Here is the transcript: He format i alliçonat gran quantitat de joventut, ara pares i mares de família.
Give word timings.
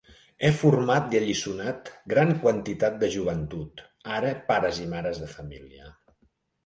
He 0.47 0.49
format 0.59 1.11
i 1.15 1.17
alliçonat 1.19 1.91
gran 2.15 2.33
quantitat 2.45 2.97
de 3.03 3.09
joventut, 3.17 3.85
ara 4.17 4.35
pares 4.51 4.81
i 4.87 4.93
mares 4.95 5.21
de 5.27 5.33
família. 5.39 5.97